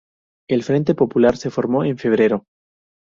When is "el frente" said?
0.49-0.95